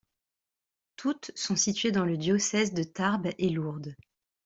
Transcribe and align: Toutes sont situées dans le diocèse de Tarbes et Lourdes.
Toutes 0.95 1.29
sont 1.35 1.55
situées 1.55 1.91
dans 1.91 2.05
le 2.05 2.17
diocèse 2.17 2.73
de 2.73 2.81
Tarbes 2.81 3.29
et 3.37 3.49
Lourdes. 3.49 3.95